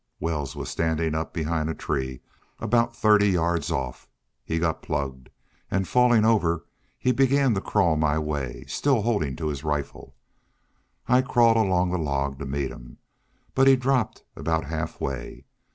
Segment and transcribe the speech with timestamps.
[0.19, 2.21] Wells was standin' up behind a tree
[2.57, 4.09] about thirty yards off.
[4.43, 5.29] He got plugged,
[5.69, 6.65] an' fallin' over
[6.97, 10.15] he began to crawl my way, still holdin' to his rifle.
[11.07, 12.97] I crawled along the log to meet him.
[13.53, 15.45] But he dropped aboot half way.